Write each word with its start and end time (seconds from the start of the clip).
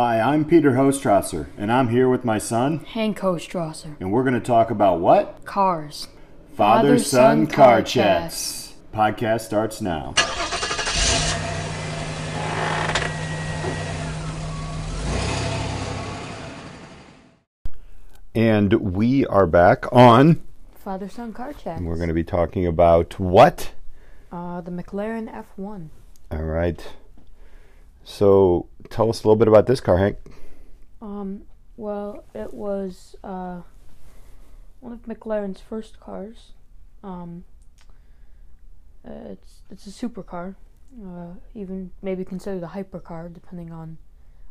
Hi, 0.00 0.20
I'm 0.20 0.44
Peter 0.44 0.74
Hostrasser, 0.74 1.48
and 1.58 1.72
I'm 1.72 1.88
here 1.88 2.08
with 2.08 2.24
my 2.24 2.38
son, 2.38 2.84
Hank 2.84 3.18
Ostrasser. 3.24 3.96
and 3.98 4.12
we're 4.12 4.22
going 4.22 4.34
to 4.34 4.40
talk 4.40 4.70
about 4.70 5.00
what? 5.00 5.44
Cars. 5.44 6.06
Father 6.54 7.00
Son 7.00 7.46
Father-son 7.46 7.46
Car 7.48 7.66
car 7.66 7.82
Chats. 7.82 8.74
Podcast 8.94 9.40
starts 9.40 9.80
now. 9.80 10.14
And 18.36 18.94
we 18.94 19.26
are 19.26 19.48
back 19.48 19.92
on. 19.92 20.40
Father 20.76 21.08
Son 21.08 21.32
Car 21.32 21.52
Chat. 21.54 21.82
We're 21.82 21.96
going 21.96 22.06
to 22.06 22.14
be 22.14 22.22
talking 22.22 22.68
about 22.68 23.18
what? 23.18 23.72
Uh, 24.30 24.60
the 24.60 24.70
McLaren 24.70 25.28
F1. 25.58 25.88
All 26.30 26.44
right. 26.44 26.86
So 28.04 28.67
tell 28.90 29.08
us 29.10 29.22
a 29.22 29.28
little 29.28 29.36
bit 29.36 29.48
about 29.48 29.66
this 29.66 29.80
car, 29.80 29.98
Hank. 29.98 30.18
Um, 31.00 31.42
well, 31.76 32.24
it 32.34 32.52
was 32.52 33.16
uh, 33.22 33.62
one 34.80 34.92
of 34.92 35.02
McLaren's 35.02 35.60
first 35.60 36.00
cars. 36.00 36.52
Um, 37.02 37.44
it's 39.04 39.62
it's 39.70 39.86
a 39.86 39.90
supercar, 39.90 40.56
uh, 41.02 41.34
even 41.54 41.92
maybe 42.02 42.24
considered 42.24 42.62
a 42.62 42.68
hypercar, 42.68 43.32
depending 43.32 43.72
on 43.72 43.98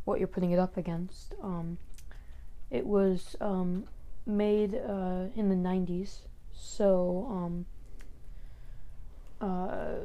what 0.06 0.20
you're 0.20 0.28
putting 0.28 0.52
it 0.52 0.60
up 0.60 0.78
against. 0.78 1.36
Um, 1.44 1.78
it 2.72 2.86
was 2.86 3.36
um, 3.42 3.86
made 4.26 4.76
uh, 4.76 5.26
in 5.36 5.50
the 5.50 5.56
90s, 5.56 6.20
so 6.54 7.28
um, 7.30 7.66
uh, 9.42 10.00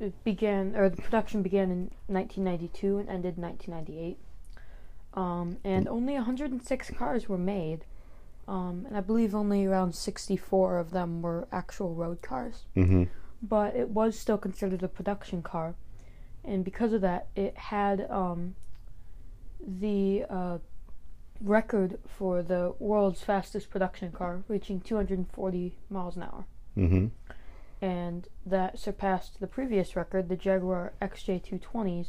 it 0.00 0.24
began, 0.24 0.76
or 0.76 0.88
the 0.88 1.02
production 1.02 1.42
began 1.42 1.70
in 1.70 1.90
1992 2.06 2.98
and 2.98 3.08
ended 3.08 3.36
in 3.36 3.42
1998. 3.42 4.18
Um, 5.14 5.56
and 5.64 5.88
only 5.88 6.14
106 6.14 6.90
cars 6.90 7.28
were 7.28 7.38
made, 7.38 7.84
um, 8.46 8.84
and 8.86 8.96
I 8.96 9.00
believe 9.00 9.34
only 9.34 9.64
around 9.64 9.94
64 9.94 10.78
of 10.78 10.90
them 10.90 11.22
were 11.22 11.48
actual 11.50 11.94
road 11.94 12.22
cars. 12.22 12.64
Mm-hmm. 12.76 13.04
But 13.42 13.74
it 13.74 13.88
was 13.88 14.18
still 14.18 14.38
considered 14.38 14.82
a 14.82 14.88
production 14.88 15.42
car, 15.42 15.74
and 16.44 16.64
because 16.64 16.92
of 16.92 17.00
that, 17.00 17.28
it 17.34 17.56
had 17.56 18.08
um, 18.10 18.54
the 19.60 20.24
uh, 20.28 20.58
record 21.40 21.98
for 22.06 22.42
the 22.42 22.74
world's 22.78 23.22
fastest 23.22 23.70
production 23.70 24.12
car, 24.12 24.42
reaching 24.48 24.80
240 24.80 25.76
miles 25.90 26.16
an 26.16 26.22
hour 26.22 26.44
Mm-hmm. 26.78 27.06
And 27.80 28.28
that 28.44 28.78
surpassed 28.78 29.40
the 29.40 29.46
previous 29.46 29.94
record, 29.96 30.28
the 30.28 30.36
Jaguar 30.36 30.92
XJ220s, 31.00 32.08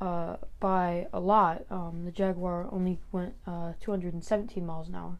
uh, 0.00 0.36
by 0.60 1.06
a 1.12 1.20
lot. 1.20 1.64
Um, 1.70 2.02
the 2.04 2.10
Jaguar 2.10 2.68
only 2.72 2.98
went 3.12 3.34
uh, 3.46 3.72
217 3.80 4.64
miles 4.66 4.88
an 4.88 4.94
hour, 4.96 5.18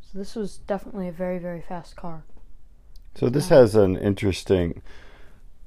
so 0.00 0.18
this 0.18 0.34
was 0.34 0.58
definitely 0.58 1.08
a 1.08 1.12
very 1.12 1.38
very 1.38 1.60
fast 1.60 1.96
car. 1.96 2.24
So 3.14 3.28
this 3.28 3.48
has 3.50 3.74
an 3.76 3.96
interesting. 3.96 4.82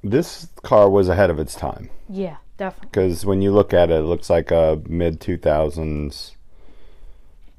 This 0.02 0.48
car 0.62 0.88
was 0.88 1.08
ahead 1.08 1.28
of 1.30 1.38
its 1.40 1.54
time 1.56 1.90
Yeah, 2.08 2.36
definitely. 2.56 2.88
because 2.90 3.26
when 3.26 3.42
you 3.42 3.50
look 3.50 3.72
at 3.74 3.90
it, 3.90 3.96
it 3.98 4.02
looks 4.02 4.30
like 4.30 4.50
a 4.52 4.80
mid 4.88 5.20
two 5.20 5.36
thousands 5.38 6.36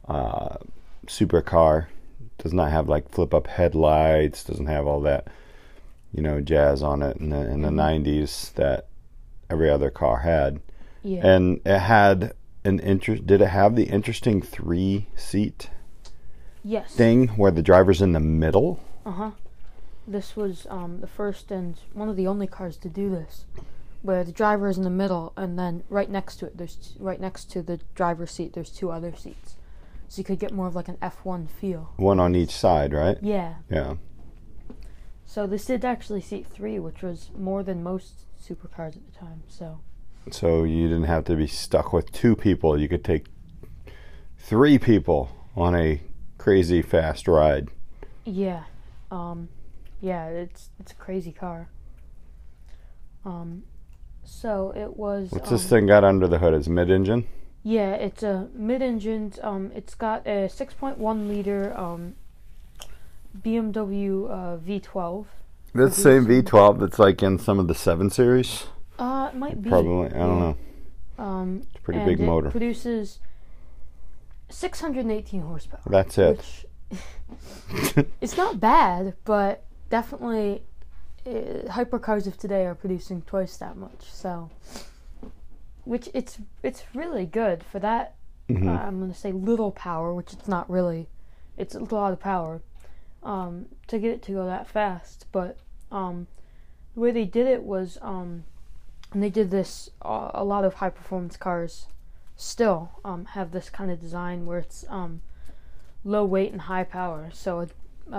uh, 0.07 0.57
supercar. 1.05 1.87
Does 2.37 2.53
not 2.53 2.71
have 2.71 2.87
like 2.87 3.09
flip 3.09 3.33
up 3.33 3.47
headlights. 3.47 4.43
Doesn't 4.45 4.67
have 4.67 4.87
all 4.87 5.01
that, 5.01 5.27
you 6.13 6.21
know, 6.23 6.41
jazz 6.41 6.81
on 6.83 7.01
it 7.01 7.17
in 7.17 7.29
the 7.29 7.49
in 7.51 7.61
the 7.61 7.69
Mhm. 7.69 7.75
nineties 7.75 8.51
that 8.55 8.87
every 9.49 9.69
other 9.69 9.89
car 9.89 10.19
had. 10.19 10.59
Yeah, 11.03 11.25
And 11.25 11.61
it 11.65 11.79
had 11.79 12.33
an 12.65 12.79
interest. 12.79 13.25
Did 13.25 13.41
it 13.41 13.47
have 13.49 13.75
the 13.75 13.85
interesting 13.85 14.41
three 14.41 15.07
seat 15.15 15.69
yes. 16.63 16.93
thing 16.93 17.29
where 17.29 17.51
the 17.51 17.61
driver's 17.61 18.01
in 18.01 18.11
the 18.13 18.19
middle? 18.19 18.79
Uh 19.05 19.11
huh. 19.11 19.31
This 20.07 20.35
was 20.35 20.65
um, 20.69 21.01
the 21.01 21.07
first 21.07 21.51
and 21.51 21.77
one 21.93 22.09
of 22.09 22.15
the 22.15 22.27
only 22.27 22.47
cars 22.47 22.77
to 22.77 22.89
do 22.89 23.09
this, 23.09 23.45
where 24.01 24.23
the 24.23 24.31
driver 24.31 24.67
is 24.67 24.77
in 24.77 24.83
the 24.83 24.89
middle, 24.89 25.33
and 25.37 25.57
then 25.57 25.83
right 25.89 26.09
next 26.09 26.37
to 26.37 26.47
it, 26.47 26.57
there's 26.57 26.75
t- 26.75 26.95
right 26.99 27.21
next 27.21 27.45
to 27.51 27.61
the 27.61 27.79
driver's 27.95 28.31
seat, 28.31 28.53
there's 28.53 28.71
two 28.71 28.89
other 28.91 29.15
seats, 29.15 29.55
so 30.07 30.19
you 30.19 30.23
could 30.23 30.39
get 30.39 30.51
more 30.51 30.67
of 30.67 30.75
like 30.75 30.87
an 30.87 30.97
F1 31.01 31.47
feel. 31.47 31.91
One 31.97 32.19
on 32.19 32.35
each 32.35 32.51
side, 32.55 32.91
right? 32.91 33.17
Yeah. 33.21 33.55
Yeah. 33.69 33.95
So 35.29 35.45
this 35.45 35.65
did 35.65 35.85
actually 35.85 36.21
seat 36.21 36.47
three, 36.47 36.79
which 36.79 37.03
was 37.03 37.29
more 37.37 37.61
than 37.61 37.83
most 37.83 38.25
supercars 38.43 38.95
at 38.95 39.05
the 39.05 39.11
time. 39.15 39.43
So 39.47 39.79
So 40.31 40.63
you 40.63 40.87
didn't 40.87 41.03
have 41.03 41.25
to 41.25 41.35
be 41.35 41.45
stuck 41.45 41.93
with 41.93 42.11
two 42.11 42.35
people. 42.35 42.79
You 42.79 42.89
could 42.89 43.03
take 43.03 43.27
three 44.39 44.79
people 44.79 45.29
on 45.55 45.75
a 45.75 46.01
crazy 46.39 46.81
fast 46.81 47.27
ride. 47.27 47.69
yeah, 48.25 48.63
um, 49.11 49.49
yeah, 50.01 50.29
it's 50.29 50.71
it's 50.79 50.93
a 50.93 50.95
crazy 50.95 51.31
car. 51.31 51.69
Um, 53.23 53.65
so 54.23 54.73
it 54.75 54.97
was. 54.97 55.29
What's 55.29 55.51
um, 55.51 55.57
this 55.57 55.69
thing 55.69 55.85
got 55.85 56.03
under 56.03 56.27
the 56.27 56.39
hood? 56.39 56.55
Is 56.55 56.67
mid-engine? 56.67 57.27
Yeah, 57.61 57.93
it's 57.93 58.23
a 58.23 58.47
mid-engined. 58.55 59.39
Um, 59.43 59.71
it's 59.75 59.93
got 59.93 60.25
a 60.25 60.47
6.1 60.47 61.27
liter 61.27 61.77
um, 61.77 62.15
BMW 63.37 64.29
uh, 64.29 64.57
V12. 64.57 65.25
That 65.75 65.93
same 65.93 66.25
V12 66.25 66.79
that's 66.79 66.99
like 66.99 67.21
in 67.21 67.37
some 67.37 67.59
of 67.59 67.67
the 67.67 67.75
seven 67.75 68.09
series. 68.09 68.67
Uh, 68.97 69.29
it 69.31 69.37
might 69.37 69.61
be. 69.61 69.69
Probably. 69.69 70.07
I 70.07 70.17
don't 70.19 70.39
know. 70.39 70.57
Um, 71.23 71.61
It's 71.69 71.79
a 71.79 71.81
pretty 71.81 71.99
and 71.99 72.07
big 72.09 72.19
it 72.19 72.25
motor. 72.25 72.49
Produces 72.49 73.19
618 74.49 75.41
horsepower. 75.41 75.81
That's 75.85 76.17
it. 76.17 76.65
Which 77.69 78.05
it's 78.21 78.35
not 78.37 78.59
bad, 78.59 79.13
but 79.25 79.63
definitely 79.89 80.63
uh, 81.27 81.69
hypercars 81.71 82.25
of 82.25 82.37
today 82.37 82.65
are 82.65 82.75
producing 82.75 83.21
twice 83.23 83.57
that 83.57 83.77
much. 83.77 84.01
So, 84.11 84.49
which 85.83 86.09
it's 86.13 86.39
it's 86.63 86.83
really 86.95 87.25
good 87.25 87.63
for 87.63 87.79
that. 87.79 88.15
Mhm. 88.49 88.67
Uh, 88.67 88.81
I'm 88.81 88.99
gonna 88.99 89.13
say 89.13 89.31
little 89.31 89.71
power, 89.71 90.13
which 90.13 90.33
it's 90.33 90.47
not 90.47 90.69
really. 90.69 91.09
It's 91.57 91.75
a 91.75 91.79
lot 91.79 92.13
of 92.13 92.19
power 92.19 92.61
um, 93.23 93.65
to 93.87 93.99
get 93.99 94.11
it 94.11 94.21
to 94.23 94.31
go 94.31 94.45
that 94.45 94.67
fast. 94.67 95.25
But 95.31 95.57
um, 95.91 96.27
the 96.93 97.01
way 97.01 97.11
they 97.11 97.25
did 97.25 97.47
it 97.47 97.63
was, 97.63 97.97
um, 98.01 98.43
and 99.11 99.23
they 99.23 99.29
did 99.29 99.51
this. 99.51 99.89
Uh, 100.01 100.31
a 100.33 100.43
lot 100.43 100.63
of 100.63 100.75
high 100.75 100.89
performance 100.89 101.37
cars 101.37 101.87
still 102.35 102.91
um, 103.03 103.25
have 103.25 103.51
this 103.51 103.69
kind 103.69 103.91
of 103.91 103.99
design 103.99 104.45
where 104.45 104.59
it's 104.59 104.85
um, 104.89 105.21
low 106.03 106.23
weight 106.23 106.51
and 106.51 106.61
high 106.61 106.83
power, 106.83 107.29
so 107.33 107.61
a, 107.61 107.67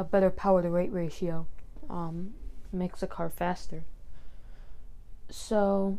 a 0.00 0.04
better 0.04 0.30
power 0.30 0.62
to 0.62 0.68
weight 0.68 0.92
ratio 0.92 1.46
um, 1.88 2.34
makes 2.72 3.02
a 3.02 3.06
car 3.06 3.30
faster. 3.30 3.84
So, 5.30 5.98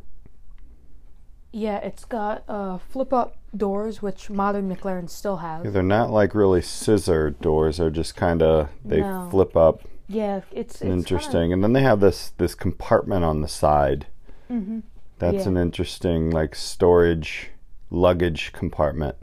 yeah, 1.51 1.78
it's 1.79 2.06
got 2.06 2.44
uh, 2.47 2.78
flip 2.78 3.12
up 3.13 3.38
doors, 3.56 4.01
which 4.01 4.29
modern 4.29 4.73
McLarens 4.73 5.09
still 5.09 5.38
have. 5.38 5.66
Yeah, 5.66 5.72
they're 5.72 5.84
not 5.84 6.09
like 6.12 6.34
really 6.35 6.62
scissor 6.62 7.31
doors. 7.31 7.78
They're 7.78 7.89
just 7.89 8.16
kind 8.16 8.41
of 8.41 8.69
they 8.85 9.01
No. 9.01 9.28
flip 9.29 9.56
up. 9.57 9.81
Yeah, 10.07 10.41
it's, 10.51 10.75
it's 10.75 10.81
interesting. 10.81 11.51
And 11.53 11.63
then 11.63 11.73
they 11.73 11.81
have 11.84 12.00
this 12.00 12.29
this 12.38 12.56
compartment 12.56 13.23
on 13.25 13.41
the 13.41 13.47
side. 13.47 14.07
hmm 14.47 14.79
That's 15.19 15.44
Yeah. 15.45 15.50
an 15.50 15.57
interesting 15.57 16.29
like 16.31 16.56
storage 16.56 17.50
luggage 17.89 18.53
compartment 18.53 19.18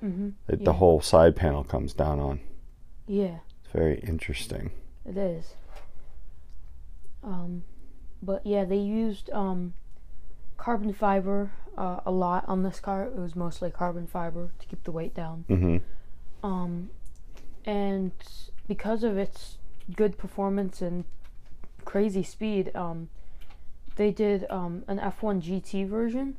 hmm 0.00 0.30
that 0.46 0.64
the 0.64 0.74
whole 0.74 1.00
side 1.00 1.34
panel 1.36 1.64
comes 1.64 1.94
down 1.94 2.18
on. 2.20 2.40
Yeah, 3.06 3.38
It's 3.64 3.72
very 3.72 3.98
interesting. 4.00 4.70
it 5.06 5.16
is. 5.16 5.54
Um, 7.22 7.62
but 8.22 8.44
yeah, 8.46 8.64
they 8.64 8.76
used 8.78 9.30
um, 9.30 9.74
carbon 10.56 10.92
fiber 10.92 11.50
uh, 11.76 12.00
a 12.04 12.10
lot 12.10 12.44
on 12.48 12.62
this 12.62 12.80
car. 12.80 13.04
It 13.04 13.16
was 13.16 13.34
mostly 13.34 13.70
carbon 13.70 14.06
fiber 14.06 14.50
to 14.58 14.66
keep 14.66 14.84
the 14.84 14.92
weight 14.92 15.14
down. 15.14 15.44
hmm 15.48 15.76
Um, 16.42 16.90
and 17.64 18.12
because 18.68 19.04
of 19.04 19.16
its 19.16 19.58
good 19.96 20.18
performance 20.18 20.82
and 20.82 21.04
crazy 21.84 22.22
speed, 22.22 22.74
um, 22.74 23.08
they 23.96 24.10
did 24.10 24.46
um, 24.50 24.84
an 24.88 24.98
F1 24.98 25.42
GT 25.42 25.86
version, 25.86 26.36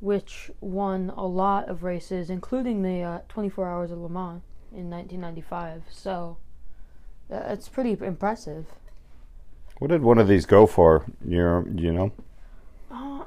which 0.00 0.50
won 0.60 1.12
a 1.16 1.26
lot 1.26 1.68
of 1.68 1.82
races, 1.82 2.30
including 2.30 2.82
the 2.82 3.02
uh, 3.02 3.18
24 3.28 3.68
Hours 3.68 3.90
of 3.90 3.98
Le 3.98 4.08
Mans 4.08 4.42
in 4.72 4.90
1995. 4.90 5.84
So 5.90 6.38
uh, 7.30 7.42
it's 7.48 7.68
pretty 7.68 7.96
impressive. 8.00 8.66
What 9.78 9.90
did 9.90 10.02
one 10.02 10.18
of 10.18 10.28
these 10.28 10.46
go 10.46 10.66
for? 10.66 11.04
You 11.26 11.66
you 11.74 11.92
know? 11.92 12.12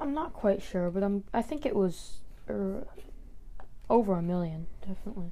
I'm 0.09 0.15
not 0.15 0.33
quite 0.33 0.63
sure, 0.63 0.89
but 0.89 1.03
I'm. 1.03 1.23
I 1.35 1.43
think 1.43 1.67
it 1.67 1.75
was 1.75 2.21
er, 2.49 2.87
over 3.91 4.13
a 4.17 4.23
million, 4.23 4.65
definitely. 4.81 5.31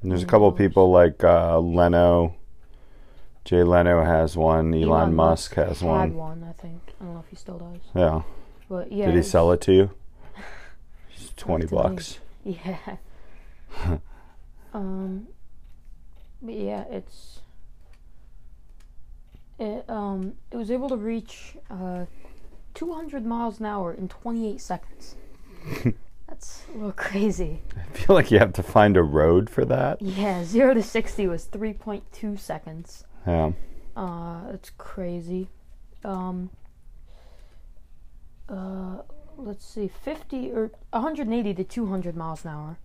And 0.00 0.10
there's 0.10 0.22
a 0.22 0.24
Mm, 0.24 0.28
couple 0.30 0.48
of 0.48 0.56
people 0.56 0.90
like 0.90 1.22
uh, 1.22 1.58
Leno. 1.58 2.34
Jay 3.44 3.62
Leno 3.62 4.02
has 4.02 4.38
one. 4.38 4.72
Elon, 4.72 4.88
Elon 4.88 5.14
Musk, 5.14 5.52
has 5.56 5.80
Had 5.80 5.86
one. 5.86 6.00
Had 6.08 6.16
one, 6.16 6.44
I 6.48 6.52
think. 6.52 6.80
I 6.98 7.04
don't 7.04 7.12
know 7.12 7.20
if 7.20 7.28
he 7.28 7.36
still 7.36 7.58
does, 7.58 7.82
Yeah. 7.94 8.22
but 8.70 8.90
yeah. 8.90 9.04
Did 9.04 9.16
he 9.16 9.22
sell 9.22 9.52
it 9.52 9.60
to 9.62 9.72
you? 9.74 9.90
It's 11.14 11.30
twenty 11.36 11.66
me. 11.66 11.70
bucks. 11.70 12.20
Yeah. 12.44 12.96
um. 14.72 15.28
But 16.40 16.54
yeah, 16.54 16.84
it's. 16.90 17.40
It 19.58 19.84
um 19.90 20.36
it 20.50 20.56
was 20.56 20.70
able 20.70 20.88
to 20.88 20.96
reach 20.96 21.56
uh, 21.70 22.06
200 22.74 23.24
miles 23.24 23.60
an 23.60 23.66
hour 23.66 23.92
in 23.92 24.08
28 24.08 24.60
seconds. 24.60 25.16
That's 26.28 26.62
a 26.68 26.72
little 26.72 26.92
crazy. 26.92 27.62
I 27.76 27.96
feel 27.96 28.14
like 28.14 28.30
you 28.30 28.38
have 28.38 28.52
to 28.54 28.62
find 28.62 28.96
a 28.96 29.02
road 29.02 29.48
for 29.48 29.64
that. 29.66 30.02
Yeah, 30.02 30.44
zero 30.44 30.74
to 30.74 30.82
60 30.82 31.28
was 31.28 31.46
3.2 31.46 32.38
seconds. 32.38 33.04
Yeah. 33.26 33.52
Uh, 33.96 34.50
that's 34.50 34.70
crazy. 34.70 35.48
Um. 36.04 36.50
Uh, 38.48 38.98
let's 39.36 39.64
see, 39.64 39.88
50 39.88 40.50
or 40.50 40.70
180 40.90 41.54
to 41.54 41.64
200 41.64 42.16
miles 42.16 42.44
an 42.44 42.50
hour 42.50 42.78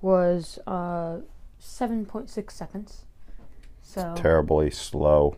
was 0.00 0.58
uh 0.66 1.18
7.6 1.60 2.50
seconds. 2.50 3.04
So 3.82 4.14
Terribly 4.16 4.70
slow. 4.70 5.36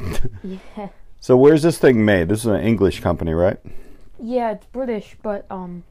yeah, 0.42 0.88
So 1.20 1.36
where's 1.36 1.62
this 1.62 1.78
thing 1.78 2.04
made? 2.04 2.28
This 2.28 2.40
is 2.40 2.46
an 2.46 2.60
English 2.60 3.00
company, 3.00 3.32
right? 3.34 3.58
yeah, 4.20 4.52
it's 4.52 4.66
British, 4.66 5.16
but 5.22 5.46
um, 5.50 5.84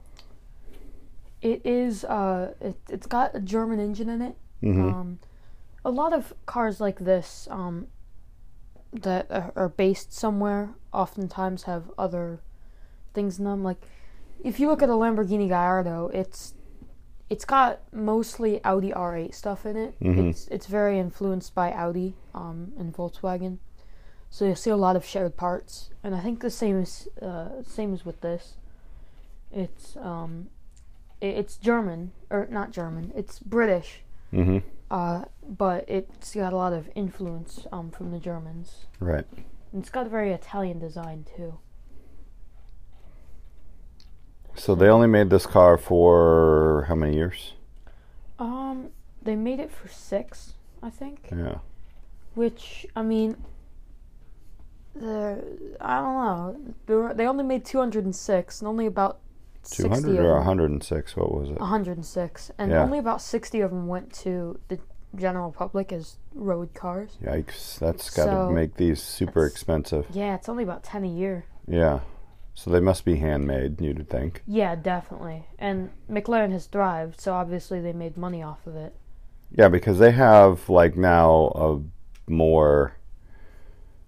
it 1.42 1.62
is 1.66 2.04
uh, 2.06 2.54
it 2.60 2.76
it's 2.90 3.08
got 3.08 3.36
a 3.36 3.40
German 3.40 3.80
engine 3.80 4.10
in 4.10 4.22
it. 4.22 4.36
Mm-hmm. 4.64 4.88
Um, 4.90 5.20
a 5.86 5.92
lot 5.92 6.14
of 6.14 6.34
cars 6.46 6.82
like 6.82 7.00
this 7.00 7.48
um, 7.52 7.88
that 8.92 9.28
are, 9.30 9.54
are 9.56 9.70
based 9.70 10.12
somewhere 10.12 10.72
oftentimes 10.94 11.64
have 11.64 11.90
other 11.98 12.40
things 13.14 13.40
in 13.40 13.46
them. 13.46 13.64
Like 13.64 13.78
if 14.44 14.60
you 14.60 14.68
look 14.68 14.82
at 14.82 14.90
a 14.90 14.94
Lamborghini 14.94 15.48
Gallardo, 15.48 16.10
it's 16.14 16.54
it's 17.30 17.46
got 17.46 17.82
mostly 17.94 18.64
Audi 18.64 18.92
R8 18.92 19.34
stuff 19.34 19.66
in 19.66 19.78
it. 19.78 20.00
Mhm. 20.00 20.30
It's 20.30 20.48
it's 20.50 20.68
very 20.68 21.00
influenced 21.00 21.54
by 21.56 21.72
Audi 21.72 22.16
um, 22.34 22.74
and 22.78 22.94
Volkswagen. 22.94 23.60
So 24.30 24.46
you'll 24.46 24.56
see 24.56 24.70
a 24.70 24.78
lot 24.78 24.96
of 24.96 25.06
shared 25.06 25.38
parts, 25.38 25.90
and 26.04 26.14
I 26.14 26.20
think 26.20 26.42
the 26.42 26.50
same 26.50 26.82
is 26.82 27.08
uh, 27.22 27.64
same 27.66 27.94
as 27.94 28.06
with 28.06 28.22
this. 28.22 28.56
It's 29.52 29.96
um, 29.98 30.50
it's 31.22 31.58
German 31.58 32.12
or 32.30 32.48
not 32.50 32.72
German. 32.72 33.12
It's 33.16 33.40
British, 33.40 34.02
mm-hmm. 34.34 34.60
uh, 34.92 35.26
but 35.48 35.86
it's 35.88 36.36
got 36.36 36.54
a 36.54 36.56
lot 36.56 36.74
of 36.74 36.90
influence 36.94 37.66
um, 37.72 37.90
from 37.90 38.12
the 38.12 38.20
Germans. 38.20 38.86
Right. 39.00 39.26
And 39.72 39.82
it's 39.82 39.90
got 39.90 40.06
a 40.06 40.10
very 40.10 40.32
Italian 40.32 40.80
design 40.80 41.26
too. 41.36 41.60
So 44.56 44.76
they 44.76 44.88
only 44.88 45.08
made 45.08 45.30
this 45.30 45.46
car 45.46 45.78
for 45.78 46.86
how 46.88 46.96
many 46.96 47.16
years? 47.16 47.54
Um, 48.40 48.90
they 49.22 49.36
made 49.36 49.60
it 49.60 49.72
for 49.72 49.88
six, 49.88 50.54
I 50.82 50.90
think. 50.90 51.30
Yeah. 51.32 51.60
Which 52.34 52.86
I 52.96 53.04
mean, 53.04 53.38
the 55.00 55.76
I 55.82 56.00
don't 56.00 56.16
know. 56.16 56.74
They, 56.86 56.94
were, 56.96 57.14
they 57.14 57.28
only 57.28 57.44
made 57.44 57.66
two 57.66 57.78
hundred 57.80 58.06
and 58.06 58.16
six, 58.16 58.62
and 58.62 58.68
only 58.68 58.86
about 58.86 59.20
Two 59.64 59.84
sixty 59.84 59.90
hundred 59.90 60.20
of 60.20 60.26
or 60.26 60.42
hundred 60.44 60.72
and 60.72 60.84
six? 60.84 61.16
What 61.18 61.34
was 61.34 61.50
it? 61.50 61.60
hundred 61.60 61.98
and 61.98 62.06
six, 62.06 62.52
and 62.58 62.72
Yeah. 62.72 62.84
only 62.84 63.00
about 63.00 63.22
sixty 63.22 63.60
of 63.62 63.72
them 63.72 63.88
went 63.88 64.14
to 64.24 64.60
the 64.70 64.80
general 65.16 65.52
public 65.52 65.92
as 65.92 66.18
road 66.34 66.74
cars. 66.74 67.18
Yikes! 67.24 67.80
That's 67.80 68.10
got 68.10 68.26
to 68.26 68.32
So, 68.32 68.50
make 68.52 68.76
these 68.76 69.02
super 69.02 69.46
expensive. 69.46 70.06
Yeah, 70.12 70.36
it's 70.36 70.48
only 70.50 70.64
about 70.64 70.84
ten 70.84 71.04
a 71.04 71.08
year. 71.10 71.46
Yeah. 71.68 72.00
So 72.54 72.72
they 72.72 72.80
must 72.80 73.06
be 73.06 73.18
handmade. 73.18 73.80
You'd 73.82 74.10
think. 74.10 74.42
Yeah, 74.48 74.76
definitely. 74.76 75.46
And 75.60 75.92
McLaren 76.10 76.52
has 76.54 76.66
thrived, 76.66 77.22
so 77.22 77.34
obviously 77.34 77.80
they 77.82 77.94
made 77.94 78.18
money 78.18 78.42
off 78.42 78.66
of 78.66 78.76
it. 78.76 78.96
Yeah, 79.52 79.68
because 79.70 80.00
they 80.00 80.12
have 80.12 80.68
like 80.68 80.98
now 80.98 81.52
a 81.56 82.32
more 82.32 82.97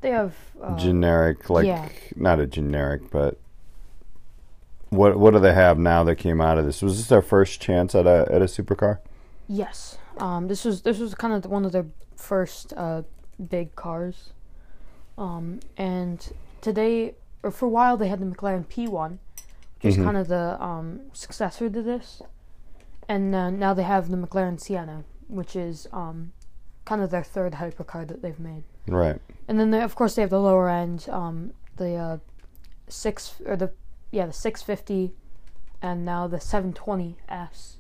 They 0.02 0.12
have 0.12 0.34
uh, 0.62 0.78
generic, 0.78 1.50
like 1.50 1.66
yeah. 1.66 1.90
not 2.16 2.40
a 2.40 2.48
generic, 2.48 3.10
but 3.12 3.38
what 4.90 5.20
what 5.20 5.34
do 5.34 5.40
they 5.40 5.54
have 5.54 5.78
now 5.78 6.04
that 6.06 6.16
came 6.16 6.42
out 6.42 6.58
of 6.58 6.66
this? 6.66 6.82
Was 6.82 6.98
this 6.98 7.08
their 7.08 7.22
first 7.22 7.62
chance 7.62 7.94
at 7.96 8.08
a 8.08 8.28
at 8.32 8.42
a 8.42 8.46
supercar? 8.46 9.00
yes. 9.48 9.98
Um, 10.18 10.48
this 10.48 10.66
was 10.66 10.82
this 10.82 11.00
was 11.00 11.16
kind 11.16 11.34
of 11.34 11.50
one 11.50 11.64
of 11.66 11.72
their 11.72 11.86
first 12.16 12.74
uh, 12.76 13.04
big 13.50 13.76
cars. 13.76 14.32
Um, 15.18 15.60
and 15.78 16.34
today, 16.62 17.16
or 17.44 17.52
for 17.52 17.66
a 17.66 17.70
while, 17.70 17.96
they 17.98 18.08
had 18.08 18.20
the 18.20 18.26
McLaren 18.26 18.66
P1, 18.66 19.18
which 19.82 19.86
is 19.94 19.98
Mhm. 19.98 20.04
kind 20.04 20.18
of 20.18 20.28
the 20.28 20.62
um, 20.62 21.02
successor 21.14 21.70
to 21.70 21.82
this. 21.82 22.22
And 23.08 23.34
uh, 23.34 23.50
now 23.50 23.74
they 23.74 23.84
have 23.84 24.10
the 24.10 24.18
McLaren 24.18 24.60
Senna, 24.60 25.04
which 25.28 25.56
is 25.56 25.88
um, 25.92 26.32
kind 26.90 27.04
of 27.04 27.12
their 27.12 27.24
third 27.24 27.54
hypercar 27.54 28.08
that 28.08 28.24
they've 28.24 28.40
made. 28.40 28.64
Right. 28.88 29.22
And 29.48 29.60
then 29.60 29.70
they, 29.70 29.82
of 29.82 29.94
course 29.94 30.16
they 30.16 30.24
have 30.24 30.32
the 30.32 30.40
lower 30.40 30.68
end, 30.68 31.08
um, 31.10 31.54
the 31.78 31.94
uh, 31.94 32.18
six 32.88 33.36
or 33.46 33.56
the 33.56 33.72
yeah 34.12 34.26
the 34.26 34.34
650, 34.34 35.14
and 35.84 36.04
now 36.04 36.28
the 36.28 36.38
720s. 36.38 37.76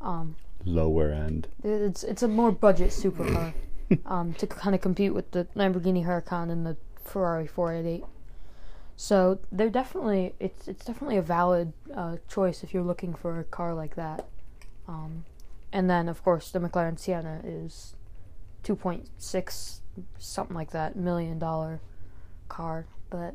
Um, 0.00 0.34
Lower 0.64 1.10
end. 1.12 1.46
it's 1.62 2.02
it's 2.02 2.24
a 2.24 2.28
more 2.28 2.50
budget 2.50 2.90
supercar 2.90 3.54
um, 4.06 4.34
to 4.34 4.46
kind 4.48 4.74
of 4.74 4.80
compete 4.80 5.14
with 5.14 5.30
the 5.30 5.46
Lamborghini 5.54 6.04
Huracan 6.04 6.50
and 6.50 6.66
the 6.66 6.76
Ferrari 7.04 7.46
488. 7.46 8.04
So 8.96 9.38
they're 9.52 9.70
definitely 9.70 10.34
it's 10.40 10.66
it's 10.66 10.84
definitely 10.84 11.16
a 11.16 11.22
valid 11.22 11.72
uh, 11.94 12.16
choice 12.28 12.64
if 12.64 12.74
you're 12.74 12.82
looking 12.82 13.14
for 13.14 13.38
a 13.38 13.44
car 13.44 13.72
like 13.72 13.94
that. 13.94 14.26
Um, 14.88 15.24
and 15.72 15.88
then 15.88 16.08
of 16.08 16.24
course 16.24 16.50
the 16.50 16.58
McLaren 16.58 16.98
Senna 16.98 17.40
is 17.44 17.94
2.6 18.64 19.80
something 20.18 20.56
like 20.56 20.70
that 20.70 20.96
million 20.96 21.38
dollar 21.38 21.80
car 22.48 22.86
that 23.10 23.34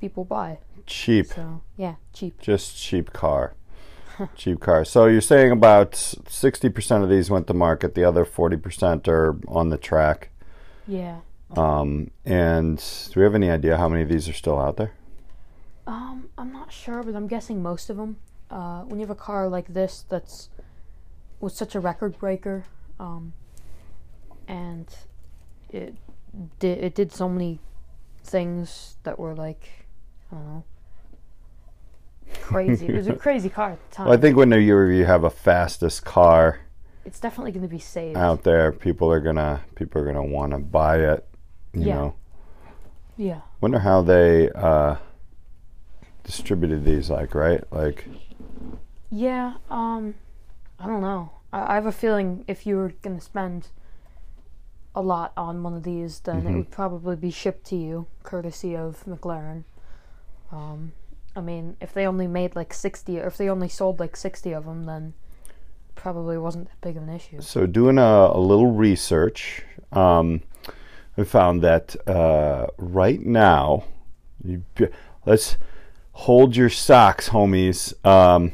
people 0.00 0.24
buy. 0.24 0.58
Cheap. 0.86 1.26
So 1.26 1.62
yeah, 1.76 1.96
cheap. 2.12 2.40
Just 2.40 2.76
cheap 2.76 3.12
car. 3.12 3.54
cheap 4.36 4.60
car. 4.60 4.84
So 4.84 5.06
you're 5.06 5.20
saying 5.20 5.52
about 5.52 5.94
sixty 5.94 6.68
percent 6.68 7.04
of 7.04 7.10
these 7.10 7.30
went 7.30 7.46
to 7.46 7.54
market. 7.54 7.94
The 7.94 8.04
other 8.04 8.24
forty 8.24 8.56
percent 8.56 9.08
are 9.08 9.38
on 9.48 9.70
the 9.70 9.78
track. 9.78 10.30
Yeah. 10.86 11.20
Um, 11.56 12.10
and 12.24 12.82
do 13.12 13.20
we 13.20 13.24
have 13.24 13.34
any 13.34 13.50
idea 13.50 13.76
how 13.76 13.88
many 13.88 14.02
of 14.02 14.08
these 14.08 14.28
are 14.28 14.32
still 14.32 14.58
out 14.58 14.78
there? 14.78 14.92
Um, 15.86 16.30
I'm 16.38 16.52
not 16.52 16.72
sure, 16.72 17.02
but 17.02 17.14
I'm 17.14 17.26
guessing 17.26 17.62
most 17.62 17.90
of 17.90 17.96
them. 17.96 18.16
Uh, 18.50 18.82
when 18.82 18.98
you 18.98 19.06
have 19.06 19.10
a 19.10 19.18
car 19.18 19.48
like 19.48 19.72
this 19.72 20.04
that's 20.08 20.48
was 21.40 21.54
such 21.54 21.74
a 21.74 21.80
record 21.80 22.18
breaker, 22.18 22.64
um, 23.00 23.32
and 24.48 24.88
it 25.70 25.94
did 26.58 26.78
it 26.78 26.94
did 26.94 27.12
so 27.12 27.28
many 27.28 27.60
things 28.24 28.96
that 29.02 29.18
were 29.18 29.34
like 29.34 29.68
I 30.30 30.36
don't 30.36 30.46
know 30.46 30.64
crazy. 32.40 32.86
it 32.86 32.94
was 32.94 33.08
a 33.08 33.14
crazy 33.26 33.48
car 33.48 33.72
at 33.72 33.90
the 33.90 33.94
time. 33.94 34.06
Well, 34.06 34.16
I 34.16 34.20
think 34.20 34.36
when 34.36 34.50
you 34.52 34.80
you 34.82 35.04
have 35.04 35.24
a 35.24 35.30
fastest 35.30 36.04
car 36.04 36.60
it's 37.04 37.18
definitely 37.18 37.50
going 37.50 37.62
to 37.64 37.68
be 37.68 37.80
saved. 37.80 38.16
out 38.16 38.44
there, 38.44 38.70
people 38.70 39.10
are 39.10 39.20
gonna 39.20 39.60
people 39.74 40.00
are 40.00 40.04
gonna 40.04 40.24
want 40.24 40.52
to 40.52 40.58
buy 40.58 40.98
it. 40.98 41.26
You 41.72 41.86
Yeah. 41.86 41.94
know. 41.94 42.14
Yeah. 43.16 43.40
Wonder 43.60 43.80
how 43.80 44.02
they 44.02 44.50
uh, 44.52 44.96
distributed 46.24 46.84
these. 46.84 47.10
Like, 47.10 47.34
right? 47.34 47.62
Like, 47.72 48.06
Yeah, 49.10 49.54
um, 49.68 50.14
I 50.78 50.86
don't 50.86 51.00
know. 51.00 51.30
I, 51.52 51.72
I 51.72 51.74
have 51.74 51.86
a 51.86 51.92
feeling 51.92 52.44
if 52.46 52.66
you 52.66 52.76
were 52.76 52.92
going 53.02 53.18
to 53.18 53.24
spend 53.24 53.68
a 54.94 55.00
lot 55.02 55.32
on 55.36 55.62
one 55.62 55.74
of 55.74 55.82
these, 55.84 56.20
then 56.20 56.46
it 56.46 56.50
Mhm. 56.50 56.56
would 56.56 56.70
probably 56.70 57.16
be 57.16 57.30
shipped 57.30 57.64
to 57.66 57.76
you, 57.76 58.06
courtesy 58.22 58.76
of 58.76 59.04
McLaren. 59.06 59.64
Um, 60.50 60.92
I 61.34 61.40
mean, 61.40 61.76
if 61.80 61.94
they 61.94 62.06
only 62.06 62.26
made 62.26 62.54
like 62.54 62.74
60, 62.74 63.18
or 63.20 63.26
if 63.26 63.38
they 63.38 63.48
only 63.48 63.68
sold 63.68 63.98
like 64.00 64.16
60 64.16 64.52
of 64.52 64.66
them, 64.66 64.84
then 64.84 65.14
probably 65.94 66.36
wasn't 66.36 66.68
that 66.68 66.80
big 66.82 66.96
of 66.96 67.04
an 67.04 67.08
issue. 67.08 67.40
So, 67.40 67.66
doing 67.66 67.96
a, 67.98 68.30
a 68.34 68.38
little 68.38 68.70
research, 68.70 69.64
um, 69.92 70.42
we 71.16 71.24
found 71.24 71.62
that 71.62 71.96
uh, 72.08 72.66
right 72.76 73.24
now, 73.24 73.84
you, 74.44 74.62
let's 75.24 75.56
hold 76.12 76.54
your 76.56 76.68
socks, 76.70 77.30
homies. 77.30 77.94
Um, 78.06 78.52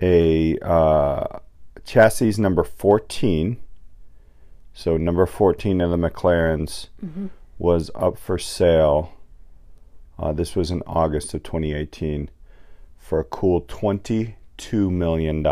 a 0.00 0.56
uh, 0.58 1.40
chassis 1.84 2.40
number 2.40 2.64
14, 2.64 3.58
so 4.80 4.96
number 4.96 5.26
14 5.26 5.82
of 5.82 5.90
the 5.90 5.96
McLarens, 5.98 6.88
hmm 7.00 7.26
was 7.58 7.90
up 7.94 8.16
for 8.16 8.38
sale. 8.38 9.12
Uh, 10.18 10.32
this 10.32 10.56
was 10.56 10.70
in 10.70 10.82
August 10.86 11.34
of 11.34 11.42
2018 11.42 12.30
for 12.96 13.20
a 13.20 13.24
cool 13.24 13.60
$22 13.60 14.34
million. 14.90 15.42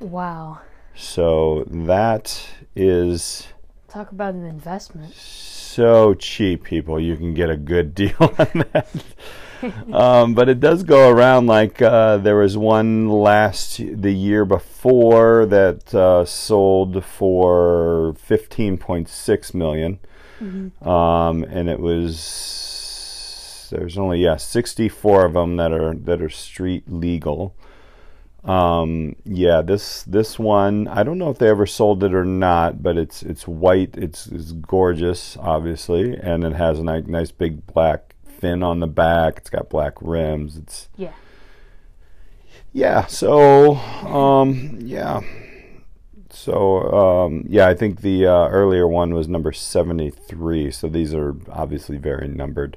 Wow. 0.00 0.60
So 0.94 1.64
that 1.66 2.48
is 2.74 3.48
Talk 3.88 4.10
about 4.10 4.32
an 4.32 4.46
investment. 4.46 5.12
so 5.12 6.14
cheap, 6.14 6.64
people. 6.64 6.98
You 6.98 7.14
can 7.18 7.34
get 7.34 7.50
a 7.50 7.58
good 7.58 7.94
deal 7.94 8.16
on 8.20 8.64
that. 8.72 8.88
um, 9.92 10.34
but 10.34 10.48
it 10.48 10.60
does 10.60 10.82
go 10.82 11.10
around 11.10 11.46
like 11.46 11.82
uh, 11.82 12.16
there 12.18 12.36
was 12.36 12.56
one 12.56 13.08
last 13.08 13.78
the 13.78 14.12
year 14.12 14.44
before 14.44 15.46
that 15.46 15.94
uh, 15.94 16.24
sold 16.24 17.04
for 17.04 18.14
fifteen 18.18 18.78
point 18.78 19.08
six 19.08 19.52
million. 19.54 19.98
Um, 20.80 21.44
and 21.44 21.68
it 21.68 21.80
was 21.80 23.68
there's 23.70 23.98
only 23.98 24.22
yeah 24.22 24.36
sixty 24.36 24.88
four 24.88 25.24
of 25.26 25.34
them 25.34 25.56
that 25.56 25.72
are 25.72 25.94
that 25.94 26.22
are 26.22 26.30
street 26.30 26.84
legal. 26.90 27.54
Um, 28.44 29.16
yeah, 29.24 29.60
this 29.60 30.02
this 30.04 30.38
one 30.38 30.88
I 30.88 31.02
don't 31.02 31.18
know 31.18 31.28
if 31.28 31.38
they 31.38 31.48
ever 31.50 31.66
sold 31.66 32.02
it 32.02 32.14
or 32.14 32.24
not, 32.24 32.82
but 32.82 32.96
it's 32.96 33.22
it's 33.22 33.46
white. 33.46 33.96
It's 33.98 34.26
it's 34.28 34.52
gorgeous, 34.52 35.36
obviously, 35.38 36.16
and 36.16 36.42
it 36.44 36.54
has 36.54 36.78
a 36.78 36.84
nice, 36.84 37.04
nice 37.06 37.30
big 37.30 37.66
black 37.66 38.09
fin 38.40 38.62
on 38.62 38.80
the 38.80 38.86
back. 38.86 39.36
It's 39.38 39.50
got 39.50 39.68
black 39.68 39.94
rims. 40.00 40.56
It's 40.56 40.88
Yeah. 40.96 41.12
yeah. 42.72 43.06
So 43.06 43.74
um, 43.76 44.78
yeah. 44.80 45.20
So 46.30 46.80
um, 46.92 47.44
yeah, 47.48 47.68
I 47.68 47.74
think 47.74 48.00
the 48.00 48.26
uh, 48.26 48.48
earlier 48.48 48.86
one 48.86 49.14
was 49.14 49.28
number 49.28 49.52
seventy 49.52 50.10
three. 50.10 50.70
So 50.70 50.88
these 50.88 51.14
are 51.14 51.36
obviously 51.50 51.98
very 51.98 52.28
numbered. 52.28 52.76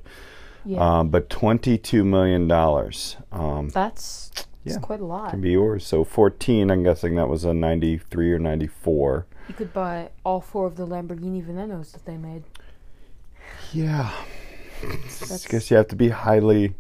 Yeah. 0.66 1.00
Um, 1.00 1.10
but 1.10 1.30
twenty 1.30 1.78
two 1.78 2.04
million 2.04 2.48
dollars. 2.48 3.18
Um, 3.32 3.70
that's 3.70 4.32
that's 4.64 4.78
yeah. 4.78 4.82
quite 4.82 5.02
a 5.02 5.06
lot. 5.06 5.32
can 5.32 5.42
be 5.42 5.52
yours. 5.52 5.86
So 5.86 6.06
14, 6.06 6.72
I'm 6.72 6.84
guessing 6.84 7.16
that 7.16 7.28
was 7.28 7.44
a 7.44 7.54
93 7.54 8.32
or 8.32 8.40
94. 8.40 9.26
You 9.50 9.54
could 9.54 9.74
buy 9.74 10.10
all 10.24 10.40
four 10.40 10.68
of 10.68 10.78
the 10.78 10.88
Lamborghini 10.88 11.46
Venenos 11.46 11.92
that 11.92 12.06
they 12.06 12.16
made. 12.16 12.44
Yeah. 13.74 14.10
I 14.84 15.38
guess 15.50 15.72
you 15.72 15.78
have 15.78 15.88
to 15.90 15.96
be 15.96 16.10
highly 16.10 16.74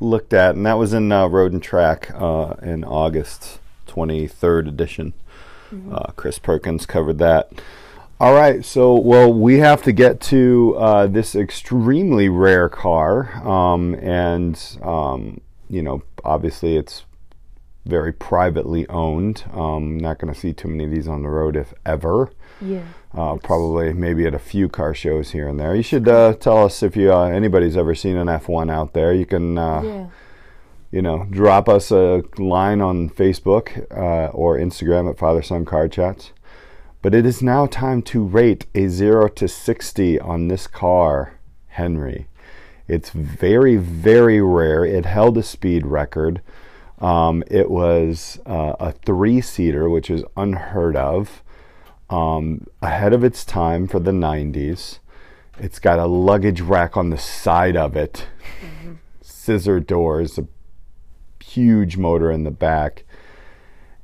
looked 0.00 0.32
at. 0.32 0.54
And 0.54 0.66
that 0.66 0.78
was 0.78 0.92
in 0.92 1.10
uh, 1.12 1.26
Road 1.26 1.52
and 1.52 1.62
Track 1.62 2.10
uh, 2.14 2.54
in 2.62 2.84
August 2.84 3.58
23rd 3.86 4.68
edition. 4.68 5.12
Uh, 5.90 6.12
Chris 6.16 6.38
Perkins 6.38 6.86
covered 6.86 7.18
that. 7.18 7.50
All 8.18 8.32
right, 8.32 8.64
so 8.64 8.94
well, 8.94 9.30
we 9.30 9.58
have 9.58 9.82
to 9.82 9.92
get 9.92 10.20
to 10.22 10.74
uh, 10.78 11.06
this 11.06 11.34
extremely 11.34 12.30
rare 12.30 12.68
car, 12.70 13.34
um, 13.46 13.94
and 13.96 14.58
um, 14.80 15.42
you 15.68 15.82
know, 15.82 16.02
obviously, 16.24 16.76
it's 16.76 17.04
very 17.86 18.12
privately 18.12 18.86
owned. 18.88 19.44
Um, 19.52 19.96
not 19.98 20.18
going 20.18 20.32
to 20.32 20.38
see 20.38 20.52
too 20.52 20.68
many 20.68 20.84
of 20.84 20.90
these 20.90 21.08
on 21.08 21.22
the 21.22 21.28
road, 21.28 21.56
if 21.56 21.72
ever. 21.84 22.30
Yeah. 22.60 22.82
Uh, 23.14 23.36
probably 23.36 23.92
maybe 23.92 24.26
at 24.26 24.34
a 24.34 24.38
few 24.38 24.68
car 24.68 24.92
shows 24.94 25.30
here 25.30 25.48
and 25.48 25.58
there. 25.58 25.74
You 25.74 25.82
should 25.82 26.08
uh, 26.08 26.34
tell 26.34 26.64
us 26.64 26.82
if 26.82 26.96
you 26.96 27.12
uh, 27.12 27.24
anybody's 27.26 27.76
ever 27.76 27.94
seen 27.94 28.16
an 28.16 28.26
F1 28.26 28.70
out 28.70 28.92
there. 28.92 29.12
You 29.14 29.24
can 29.26 29.56
uh, 29.56 29.80
Yeah. 29.82 30.06
you 30.90 31.02
know 31.02 31.26
drop 31.30 31.68
us 31.68 31.90
a 31.90 32.22
line 32.38 32.80
on 32.80 33.08
Facebook 33.08 33.86
uh, 33.90 34.30
or 34.32 34.58
Instagram 34.58 35.08
at 35.10 35.18
Father 35.18 35.42
Son 35.42 35.64
Car 35.64 35.88
Chats. 35.88 36.32
But 37.02 37.14
it 37.14 37.24
is 37.24 37.40
now 37.42 37.66
time 37.66 38.02
to 38.02 38.22
rate 38.24 38.66
a 38.74 38.88
zero 38.88 39.28
to 39.28 39.46
sixty 39.48 40.18
on 40.18 40.48
this 40.48 40.66
car, 40.66 41.38
Henry. 41.68 42.26
It's 42.88 43.10
very 43.10 43.76
very 43.76 44.40
rare. 44.40 44.84
It 44.84 45.06
held 45.06 45.38
a 45.38 45.42
speed 45.42 45.86
record. 45.86 46.40
Um, 47.00 47.42
it 47.50 47.70
was 47.70 48.40
uh, 48.46 48.74
a 48.80 48.92
three 48.92 49.40
seater, 49.40 49.88
which 49.90 50.08
is 50.10 50.24
unheard 50.36 50.96
of 50.96 51.42
um, 52.08 52.66
ahead 52.80 53.12
of 53.12 53.22
its 53.24 53.44
time 53.44 53.86
for 53.86 54.00
the 54.00 54.12
90s. 54.12 54.98
It's 55.58 55.78
got 55.78 55.98
a 55.98 56.06
luggage 56.06 56.60
rack 56.60 56.96
on 56.96 57.10
the 57.10 57.18
side 57.18 57.76
of 57.76 57.96
it, 57.96 58.26
scissor 59.22 59.80
doors, 59.80 60.38
a 60.38 60.46
huge 61.42 61.96
motor 61.96 62.30
in 62.30 62.44
the 62.44 62.50
back, 62.50 63.04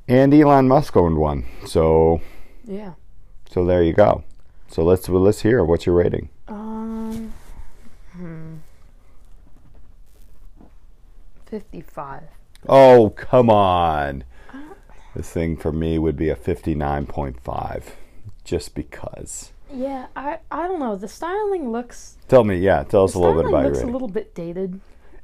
and 0.07 0.33
Elon 0.33 0.67
Musk 0.67 0.97
owned 0.97 1.17
one. 1.17 1.45
So, 1.65 2.21
Yeah. 2.65 2.93
so 3.49 3.63
there 3.65 3.83
you 3.83 3.93
go. 3.93 4.23
So 4.67 4.83
let's 4.83 5.07
well, 5.07 5.21
let's 5.21 5.41
hear 5.43 5.63
what's 5.63 5.85
your 5.85 5.95
rating. 5.95 6.29
Um. 6.47 7.31
Hmm. 8.13 8.55
Fifty-five. 11.45 12.23
Oh 12.69 13.11
come 13.15 13.49
on! 13.49 14.23
This 15.15 15.29
thing 15.29 15.57
for 15.57 15.71
me 15.71 15.99
would 15.99 16.15
be 16.17 16.29
a 16.29 16.35
59.5, 16.35 17.83
just 18.43 18.73
because. 18.75 19.51
Yeah, 19.73 20.07
I 20.15 20.39
I 20.51 20.67
don't 20.67 20.79
know. 20.79 20.95
The 20.95 21.07
styling 21.07 21.71
looks. 21.71 22.17
Tell 22.27 22.43
me, 22.43 22.57
yeah, 22.57 22.83
tell 22.83 23.03
us 23.03 23.13
a 23.15 23.19
little 23.19 23.35
bit 23.41 23.45
about 23.49 23.61
it. 23.61 23.63
your 23.65 23.73
looks 23.73 23.83
a 23.83 23.87
little 23.87 24.07
bit 24.07 24.33
dated. 24.35 24.79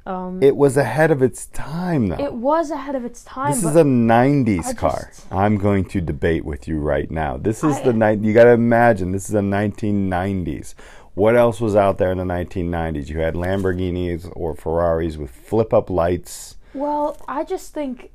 Um, 0.06 0.42
It 0.42 0.56
was 0.56 0.76
ahead 0.78 1.10
of 1.10 1.22
its 1.22 1.46
time, 1.46 2.08
though. 2.08 2.16
it 2.18 2.32
was 2.32 2.70
ahead 2.70 2.94
of 2.94 3.04
its 3.04 3.22
time. 3.22 3.50
This 3.52 3.62
is 3.62 3.76
a 3.76 3.82
90s 3.84 4.66
I 4.68 4.72
car. 4.72 5.10
I'm 5.30 5.58
going 5.58 5.84
to 5.86 6.00
debate 6.00 6.44
with 6.44 6.66
you 6.66 6.78
right 6.78 7.10
now. 7.10 7.36
This 7.36 7.62
is 7.62 7.76
I- 7.76 7.82
the 7.82 7.92
night 7.92 8.20
you 8.20 8.32
got 8.32 8.44
to 8.44 8.50
imagine 8.52 9.12
this 9.12 9.26
is 9.26 9.32
the 9.32 9.40
1990s. 9.42 10.74
What 11.14 11.36
else 11.36 11.60
was 11.60 11.76
out 11.76 11.98
there 11.98 12.10
in 12.10 12.18
the 12.18 12.24
1990s? 12.24 13.08
You 13.08 13.18
had 13.20 13.34
Lamborghinis 13.34 14.32
or 14.34 14.54
Ferraris 14.56 15.16
with 15.18 15.30
flip 15.30 15.74
up 15.74 15.90
lights. 15.90 16.56
Well, 16.74 17.16
I 17.26 17.44
just 17.44 17.74
think 17.74 18.10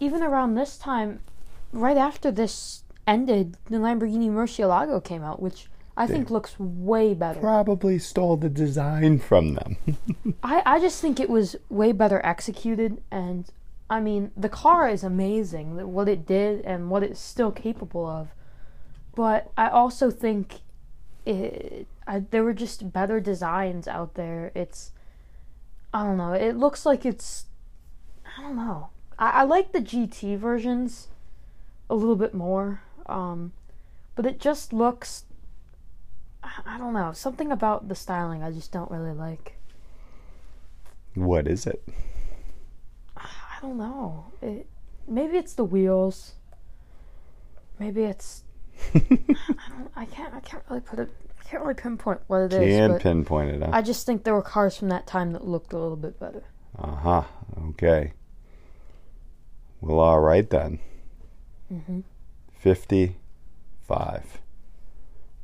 even 0.00 0.22
around 0.22 0.54
this 0.54 0.76
time, 0.76 1.20
right 1.72 1.96
after 1.96 2.30
this 2.30 2.82
ended, 3.06 3.56
the 3.66 3.76
Lamborghini 3.76 4.30
Murcielago 4.30 5.02
came 5.02 5.22
out, 5.22 5.40
which 5.40 5.68
I 5.96 6.06
think 6.06 6.30
looks 6.30 6.58
way 6.58 7.12
better. 7.14 7.40
Probably 7.40 7.98
stole 7.98 8.36
the 8.36 8.48
design 8.48 9.18
from 9.18 9.54
them. 9.54 9.76
I, 10.42 10.62
I 10.64 10.80
just 10.80 11.00
think 11.00 11.20
it 11.20 11.28
was 11.28 11.56
way 11.68 11.92
better 11.92 12.24
executed, 12.24 13.02
and 13.10 13.50
I 13.90 14.00
mean, 14.00 14.30
the 14.36 14.48
car 14.48 14.88
is 14.88 15.04
amazing, 15.04 15.92
what 15.92 16.08
it 16.08 16.26
did 16.26 16.64
and 16.64 16.88
what 16.88 17.02
it's 17.02 17.20
still 17.20 17.52
capable 17.52 18.06
of. 18.06 18.28
But 19.14 19.52
I 19.56 19.68
also 19.68 20.10
think 20.10 20.60
it, 21.26 21.86
I, 22.06 22.20
there 22.20 22.42
were 22.42 22.54
just 22.54 22.90
better 22.90 23.20
designs 23.20 23.86
out 23.86 24.14
there. 24.14 24.50
It's, 24.54 24.92
I 25.92 26.04
don't 26.04 26.16
know, 26.16 26.32
it 26.32 26.56
looks 26.56 26.86
like 26.86 27.04
it's, 27.04 27.44
I 28.36 28.42
don't 28.42 28.56
know. 28.56 28.90
I, 29.18 29.30
I 29.30 29.42
like 29.44 29.72
the 29.72 29.80
GT 29.80 30.36
versions 30.38 31.08
a 31.90 31.94
little 31.94 32.16
bit 32.16 32.34
more, 32.34 32.82
um, 33.06 33.52
but 34.14 34.24
it 34.26 34.40
just 34.40 34.72
looks, 34.72 35.24
I, 36.42 36.50
I 36.66 36.78
don't 36.78 36.94
know, 36.94 37.12
something 37.12 37.52
about 37.52 37.88
the 37.88 37.94
styling 37.94 38.42
I 38.42 38.50
just 38.50 38.72
don't 38.72 38.90
really 38.90 39.12
like. 39.14 39.54
what 41.14 41.46
is 41.46 41.66
it? 41.66 41.82
I 43.16 43.58
don't 43.60 43.76
know. 43.76 44.26
It 44.40 44.66
maybe 45.06 45.36
it's 45.36 45.52
the 45.54 45.64
wheels. 45.64 46.34
Maybe 47.78 48.02
it's 48.04 48.44
I 48.94 48.98
don't 49.68 49.90
I 49.94 50.04
can't 50.06 50.34
I 50.34 50.40
can't 50.40 50.62
really 50.68 50.80
put 50.80 50.98
it 50.98 51.10
I 51.38 51.44
can't 51.48 51.62
really 51.62 51.74
pinpoint 51.74 52.20
what 52.26 52.38
it 52.38 52.52
is. 52.54 52.58
Can 52.76 52.98
pinpoint 52.98 53.50
it, 53.50 53.62
huh? 53.62 53.70
I 53.72 53.82
just 53.82 54.06
think 54.06 54.24
there 54.24 54.34
were 54.34 54.42
cars 54.42 54.76
from 54.76 54.88
that 54.88 55.06
time 55.06 55.32
that 55.32 55.46
looked 55.46 55.72
a 55.72 55.78
little 55.78 55.96
bit 55.96 56.18
better. 56.18 56.42
Uh 56.78 56.94
huh. 56.96 57.22
Okay. 57.68 58.14
Well, 59.82 59.98
all 59.98 60.20
right 60.20 60.48
then. 60.48 60.78
Mm-hmm. 61.72 62.00
55. 62.58 64.40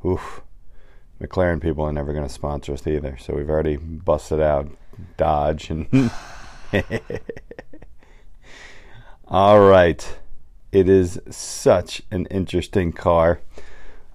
Oof. 0.06 0.42
McLaren 1.20 1.60
people 1.60 1.82
are 1.84 1.92
never 1.92 2.12
going 2.12 2.26
to 2.26 2.32
sponsor 2.32 2.72
us 2.72 2.86
either, 2.86 3.16
so 3.18 3.34
we've 3.34 3.50
already 3.50 3.76
busted 3.76 4.40
out 4.40 4.68
Dodge 5.16 5.68
and. 5.70 6.10
All 9.26 9.60
right. 9.60 10.18
It 10.70 10.88
is 10.88 11.20
such 11.30 12.02
an 12.10 12.26
interesting 12.26 12.92
car. 12.92 13.40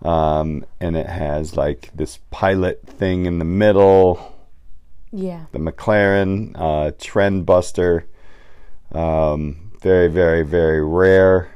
Um, 0.01 0.65
and 0.79 0.95
it 0.97 1.07
has 1.07 1.55
like 1.55 1.89
this 1.95 2.19
pilot 2.31 2.81
thing 2.85 3.25
in 3.25 3.39
the 3.39 3.45
middle, 3.45 4.33
Yeah. 5.11 5.45
the 5.51 5.59
McLaren 5.59 6.53
uh, 6.55 6.91
Trend 6.99 7.45
Buster. 7.45 8.05
Um, 8.91 9.62
very, 9.83 10.07
very, 10.07 10.41
very 10.43 10.83
rare. 10.83 11.49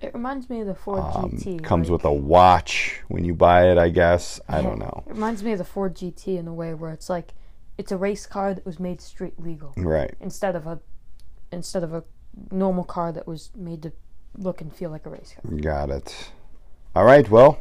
It 0.00 0.14
reminds 0.14 0.48
me 0.48 0.60
of 0.60 0.68
the 0.68 0.74
Ford 0.76 1.00
Um, 1.00 1.32
GT. 1.32 1.58
comes 1.62 1.88
like- 1.88 1.92
with 1.98 2.04
a 2.04 2.12
watch 2.12 3.02
when 3.08 3.24
you 3.24 3.34
buy 3.34 3.68
it, 3.68 3.76
I 3.78 3.88
guess. 3.88 4.40
I 4.48 4.62
don't 4.62 4.78
know. 4.78 5.02
It 5.06 5.12
reminds 5.14 5.42
me 5.42 5.52
of 5.52 5.58
the 5.58 5.64
Ford 5.64 5.94
GT 5.96 6.38
in 6.38 6.46
a 6.46 6.54
way 6.54 6.72
where 6.72 6.92
it's 6.92 7.10
like 7.10 7.34
it's 7.76 7.90
a 7.92 7.96
race 7.96 8.24
car 8.26 8.54
that 8.54 8.64
was 8.64 8.78
made 8.80 9.00
street 9.00 9.34
legal 9.38 9.72
Right. 9.76 10.14
instead 10.20 10.54
of 10.56 10.66
a 10.66 10.78
instead 11.52 11.82
of 11.82 11.92
a 11.92 12.04
normal 12.52 12.84
car 12.84 13.10
that 13.12 13.26
was 13.26 13.50
made 13.56 13.82
to 13.82 13.92
look 14.36 14.60
and 14.60 14.72
feel 14.72 14.90
like 14.90 15.04
a 15.06 15.10
race 15.10 15.34
car. 15.34 15.56
Got 15.58 15.90
it. 15.90 16.30
All 16.94 17.04
right. 17.04 17.28
Well, 17.28 17.58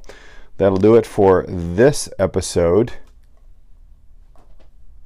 that'll 0.58 0.78
do 0.78 0.96
it 0.96 1.06
for 1.08 1.44
this 1.48 2.08
episode 2.20 2.94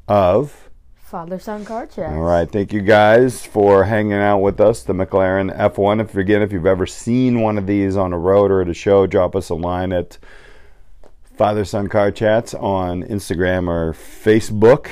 of. 0.07 0.69
Father 1.11 1.39
son 1.39 1.65
car 1.65 1.85
chat. 1.87 2.13
All 2.13 2.21
right. 2.21 2.49
Thank 2.49 2.71
you 2.71 2.79
guys 2.79 3.45
for 3.45 3.83
hanging 3.83 4.13
out 4.13 4.39
with 4.39 4.61
us. 4.61 4.81
The 4.83 4.93
McLaren 4.93 5.53
F1. 5.57 5.99
If 5.99 6.15
again, 6.15 6.41
if 6.41 6.53
you've 6.53 6.65
ever 6.65 6.87
seen 6.87 7.41
one 7.41 7.57
of 7.57 7.67
these 7.67 7.97
on 7.97 8.13
a 8.13 8.17
road 8.17 8.49
or 8.49 8.61
at 8.61 8.69
a 8.69 8.73
show, 8.73 9.05
drop 9.07 9.35
us 9.35 9.49
a 9.49 9.55
line 9.55 9.91
at 9.91 10.17
Father 11.35 11.65
Son 11.65 11.89
Car 11.89 12.11
Chats 12.11 12.53
on 12.53 13.03
Instagram 13.03 13.67
or 13.67 13.91
Facebook. 13.91 14.89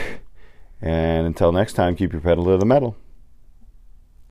And 0.81 1.25
until 1.25 1.53
next 1.53 1.73
time, 1.73 1.95
keep 1.95 2.11
your 2.11 2.19
pedal 2.19 2.43
to 2.43 2.57
the 2.57 2.65
metal. 2.65 2.97